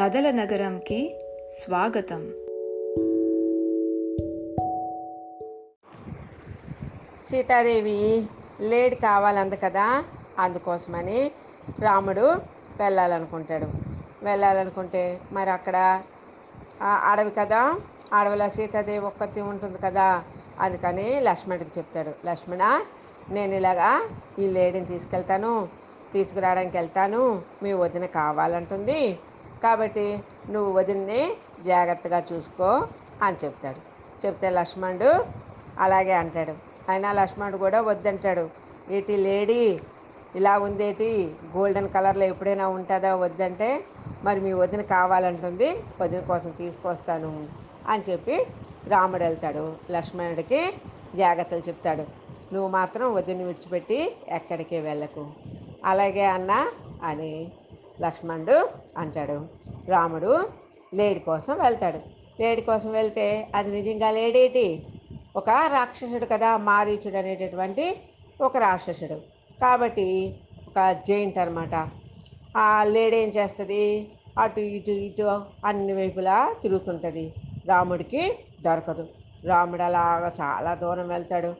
[0.00, 1.20] కథల నగరంకి
[1.64, 2.28] స్వాగతం.
[7.30, 8.26] సీతాదేవి
[8.60, 10.04] లేడి కావాలంద కదా
[10.38, 11.30] అందుకోసమని
[11.80, 12.20] రాముడు
[12.80, 13.66] వెళ్ళాలనుకుంటాడు.
[14.22, 16.02] వెళ్ళాలనుకుంటే మరి అక్కడ
[16.82, 17.80] అడవి కదా
[18.12, 20.24] అడవిలో సీతాదేవి ఒక్కతి ఉంటుంది కదా
[20.60, 22.26] అందుకని లక్ష్మణుడికి చెప్తాడు.
[22.26, 22.80] లక్ష్మణ
[23.28, 24.08] నేను ఇలాగా
[24.38, 25.68] ఈ లేడీని తీసుకెళ్తాను.
[26.12, 27.42] తీసుకురావడానికి వెళ్తాను.
[27.62, 29.18] మీ వదిన కావాలంటుంది.
[29.62, 30.20] కాబట్టి
[30.50, 31.30] నువ్వు వదిన్ని
[31.66, 32.88] జాగ్రత్తగా చూసుకో
[33.22, 33.80] అని చెప్తాడు.
[34.26, 35.26] చెప్తే లక్ష్మణుడు
[35.78, 36.54] అలాగే అంటాడు.
[36.88, 38.50] అయినా లక్ష్మణుడు కూడా వద్దంటాడు.
[38.90, 39.80] ఏటి లేడీ
[40.36, 41.34] ఇలా ఉందేటి?
[41.56, 43.16] గోల్డెన్ కలర్లో ఎప్పుడైనా ఉంటుందా?
[43.16, 43.84] వద్దంటే
[44.24, 45.82] మరి మీ వదిన కావాలంటుంది.
[46.00, 47.48] వదిన కోసం తీసుకొస్తాను
[47.88, 48.46] అని చెప్పి
[48.86, 49.76] రాముడు వెళ్తాడు.
[49.90, 50.72] లక్ష్మణుడికి
[51.14, 52.04] జాగ్రత్తలు చెప్తాడు.
[52.52, 55.26] నువ్వు మాత్రం వదిన విడిచిపెట్టి ఎక్కడికి వెళ్ళకు.
[55.86, 56.52] అలాగే అన్న
[57.02, 57.52] అని
[58.00, 59.46] లక్ష్మణుడు అంటాడు.
[59.88, 60.48] రాముడు
[60.94, 62.00] లేడి కోసం వెళ్తాడు.
[62.40, 64.86] లేడి కోసం వెళ్తే అది నిజంగా లేడేటి?
[65.36, 68.00] ఒక రాక్షసుడు కదా మారీచుడు అనేటటువంటి
[68.40, 69.14] ఒక రాక్షసుడు.
[69.60, 70.36] కాబట్టి
[70.68, 71.88] ఒక జైంట్ అనమాట
[72.56, 74.10] ఆ లేడీ ఏం చేస్తుంది?
[74.38, 75.22] అటు ఇటు ఇటు
[75.64, 77.34] అన్ని వైపులా తిరుగుతుంటుంది.
[77.66, 79.08] రాముడికి దొరకదు.
[79.44, 81.54] రాముడు అలాగా చాలా దూరం వెళ్తాడు.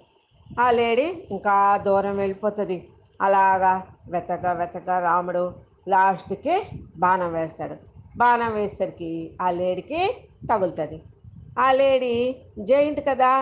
[0.60, 2.88] ఆ లేడీ ఇంకా దూరం వెళ్ళిపోతుంది.
[3.22, 3.72] అలాగా
[4.12, 5.44] వెతక వెతక రాముడు
[5.88, 6.56] లాస్ట్కి
[6.96, 7.76] బాణం వేస్తాడు.
[8.16, 10.02] బాణం వేసేసరికి ఆ లేడీకి
[10.50, 10.98] తగులుతుంది.
[11.58, 12.14] ఆ లేడీ
[12.68, 13.32] జైంట్ కదా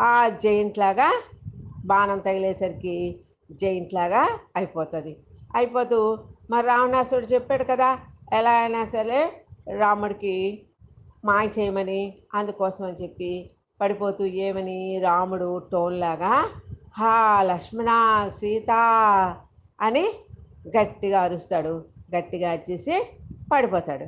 [0.00, 0.12] ఆ
[0.44, 1.08] జైంట్ లాగా
[1.84, 2.96] బాణం తగిలేసరికి
[3.60, 4.22] జైంట్ లాగా
[4.56, 5.12] అయిపోతుంది.
[5.56, 5.98] అయిపోతూ
[6.50, 7.90] మరి రావణాసుడు చెప్పాడు కదా
[8.32, 9.20] ఎలా అయినా సరే
[9.80, 10.36] రాముడికి
[11.24, 12.00] మాయ చేయమని
[12.34, 13.32] అందుకోసం అని చెప్పి
[13.80, 16.32] పడిపోతూ ఏమని రాముడు టోన్ లాగా
[16.98, 17.90] హా లక్ష్మణ
[18.38, 18.70] సీత
[19.82, 20.12] అని
[20.76, 21.84] గట్టిగా అరుస్తాడు.
[22.16, 23.18] గట్టిగా అరిచేసి
[23.52, 24.06] పడిపోతాడు.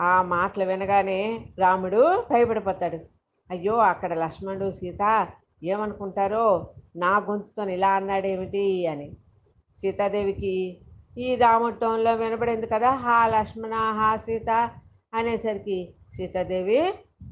[0.00, 2.98] ఆ మాటలు వినగానే రాముడు భయపడిపోతాడు.
[3.50, 5.28] అయ్యో అక్కడ లక్ష్మణుడు సీత
[5.62, 6.74] ఏమనుకుంటారో?
[6.96, 9.16] నా గొంతుతో ఇలా అన్నాడేమిటి అని.
[9.78, 10.78] సీతాదేవికి
[11.18, 14.70] ఈ రాముడి టోన్లో వినపడింది కదా హా లక్ష్మణ హా సీత
[15.14, 16.80] అనేసరికి సీతాదేవి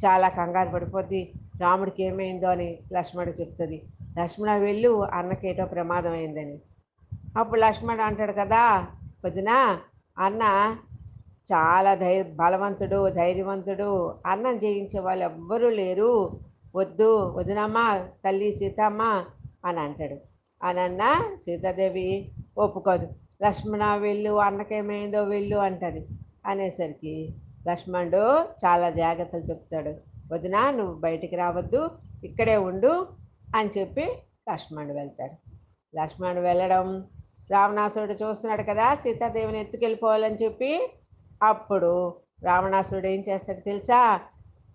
[0.06, 1.32] చాలా కంగారు పడిపోద్ది.
[1.60, 3.82] రాముడికి ఏమైందో అని లక్ష్మణుడు చెప్తుంది.
[4.20, 6.58] లక్ష్మణ వెళ్ళు అన్నకేటో ప్రమాదం అయిందని
[7.38, 8.86] అప్పుడు లక్ష్మణుడు అంటాడు కదా
[9.24, 9.78] పొద్దున
[10.18, 10.42] అన్న
[11.52, 16.40] చాలా ధైర్య బలవంతుడు ధైర్యవంతుడు అన్నం జయించే వాళ్ళు ఎవ్వరూ లేరు.
[16.76, 19.24] వద్దు వదినమ్మ తల్లి సీతమ్మ
[19.64, 20.16] అని అంటాడు.
[20.62, 21.02] అనన్న
[21.44, 23.08] సీతాదేవి ఒప్పుకోదు.
[23.42, 26.06] లక్ష్మణ వెళ్ళు అన్నకేమైందో వెళ్ళు అంటది.
[26.46, 27.34] అనేసరికి
[27.68, 29.94] లక్ష్మణుడు చాలా జాగ్రత్తలు చెప్తాడు.
[30.32, 31.90] వదిన నువ్వు బయటికి రావద్దు
[32.24, 33.06] ఇక్కడే ఉండు
[33.56, 34.08] అని చెప్పి
[34.50, 35.50] లక్ష్మణుడు వెళ్తాడు.
[35.96, 37.04] లక్ష్మణుడు వెళ్ళడం
[37.50, 40.90] రావణాసురుడు చూస్తున్నాడు కదా సీతాదేవిని ఎత్తుకెళ్ళిపోవాలని చెప్పి.
[41.42, 44.20] అప్పుడు రావణాసురుడు ఏం చేస్తాడు తెలుసా?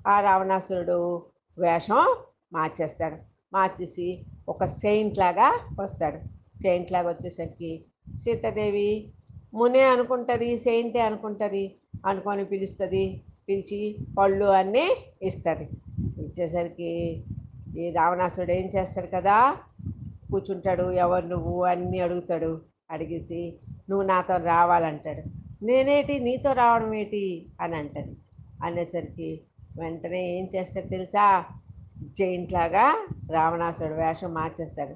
[0.08, 1.26] ఆ రావణాసురుడు
[1.58, 2.16] వేషం
[2.54, 3.16] మార్చేస్తాడు.
[3.54, 6.18] మార్చేసి ఒక సెయింట్ లాగా వస్తాడు.
[6.62, 7.86] సెయింట్ లాగా వచ్చేసరికి
[8.24, 9.14] సీతాదేవి
[9.54, 11.76] మునే అనుకుంటుంది సెయింటే అనుకుంటుంది
[12.06, 13.24] అనుకొని పిలుస్తుంది.
[13.50, 15.70] పిలిచి పళ్ళు అన్నీ ఇస్తుంది.
[16.24, 17.24] ఇచ్చేసరికి
[17.78, 19.58] ఈ రావణాసురుడు ఏం చేస్తాడు కదా?
[20.32, 21.64] కూర్చుంటాడు ఎవరు నువ్వు?
[21.64, 22.62] అన్నీ అడుగుతాడు.
[22.92, 23.60] అడిగేసి
[23.90, 25.24] నువ్వు నాతో రావాలంటాడు.
[25.66, 26.20] నేనేటి?
[26.20, 27.48] నీతో రావడం ఏంటి?
[27.62, 28.18] అని అంటది.
[28.64, 29.42] అనేసరికి
[29.80, 31.46] వెంటనే ఏం చేస్తాడు తెలుసా?
[32.02, 34.96] జైంట్లాగా రావణాసుడు వేషం మార్చేస్తాడు.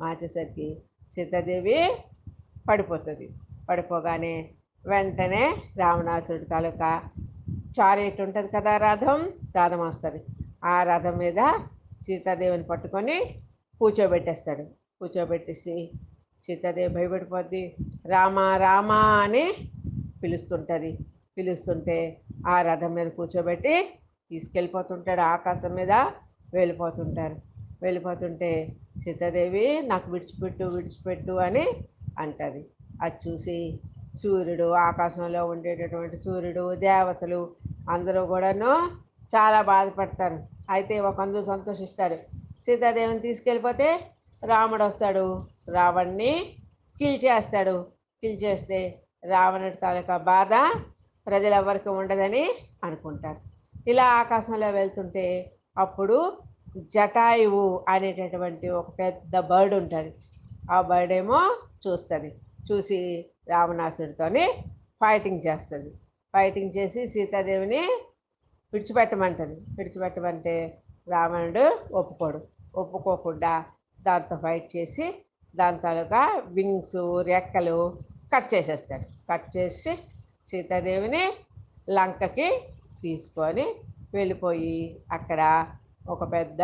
[0.00, 0.82] మార్చేసరికి
[1.14, 1.96] సీతాదేవి
[2.68, 3.30] పడిపోతుంది.
[3.68, 4.48] పడిపోగానే
[4.86, 7.02] వెంటనే రావణాసుడు తాలూకా
[7.80, 9.32] చారేట్ ఉంటుంది కదా రథం?
[9.56, 10.24] రథం వస్తుంది.
[10.64, 11.52] ఆ రథం మీద
[12.02, 13.24] సీతాదేవిని పట్టుకొని
[13.80, 14.64] కూర్చోబెట్టేస్తాడు.
[15.00, 15.90] కూర్చోబెట్టేసి
[16.42, 17.76] సీతాదేవి భయపడిపోద్ది.
[18.06, 19.44] రామా రామా అని
[20.22, 20.98] పిలుస్తుంటుంది.
[21.36, 21.96] పిలుస్తుంటే
[22.46, 23.74] ఆ రథం మీద కూర్చోబెట్టి
[24.30, 25.20] తీసుకెళ్ళిపోతుంటాడు.
[25.20, 25.92] ఆకాశం మీద
[26.54, 27.36] వెళ్ళిపోతుంటారు.
[27.82, 28.50] వెళ్ళిపోతుంటే
[29.04, 31.64] సీతాదేవి నాకు విడిచిపెట్టు విడిచిపెట్టు అని
[32.18, 32.62] అంటది.
[33.02, 33.80] అది చూసి
[34.22, 37.40] సూర్యుడు ఆకాశంలో ఉండేటటువంటి సూర్యుడు దేవతలు
[37.90, 38.70] అందరూ కూడాను
[39.34, 40.38] చాలా బాధపడతారు.
[40.70, 42.18] అయితే ఒకందు సంతోషిస్తారు.
[42.66, 44.00] సీతాదేవిని తీసుకెళ్ళిపోతే
[44.46, 45.42] రాముడు వస్తాడు.
[45.68, 46.56] రావణ్ణి
[46.98, 47.86] కిల్ చేస్తాడు.
[48.22, 50.54] కిల్ చేస్తే రావణుడి తాలూకా బాధ
[51.26, 52.54] ప్రజలెవ్వరికి ఉండదని
[52.84, 53.40] అనుకుంటారు.
[53.88, 56.32] ఇలా ఆకాశంలో వెళ్తుంటే అప్పుడు
[56.78, 60.14] జటాయువు అనేటటువంటి ఒక పెద్ద బర్డ్ ఉంటుంది.
[60.70, 61.56] ఆ బర్డ్ ఏమో
[61.86, 62.38] చూస్తుంది.
[62.72, 64.46] చూసి రావణాసుడితోని
[65.00, 65.90] ఫైటింగ్ చేస్తుంది.
[66.34, 68.00] ఫైటింగ్ చేసి సీతాదేవిని
[68.72, 69.60] విడిచిపెట్టమంటుంది.
[69.78, 72.40] విడిచిపెట్టమంటే రావణుడు ఒప్పుకోడు.
[72.74, 73.64] ఒప్పుకోకుండా
[74.02, 75.06] దాంతో ఫైట్ చేసి
[75.56, 77.78] దాని తాలూకా వింగ్స్ రెక్కలు
[78.34, 79.06] కట్ చేసేస్తాడు.
[79.30, 79.92] కట్ చేసి
[80.48, 81.24] సీతాదేవిని
[81.90, 82.48] లంకకి
[83.02, 83.66] తీసుకొని
[84.14, 85.66] వెళ్ళిపోయి అక్కడ
[86.08, 86.58] ఒక పెద్ద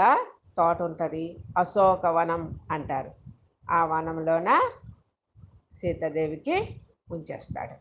[0.56, 1.24] తోట ఉంటుంది.
[1.58, 3.10] అశోక వనం అంటారు.
[3.70, 4.50] ఆ వనంలోన
[5.80, 6.56] సీతాదేవికి
[7.10, 7.74] ఉంచేస్తాడు.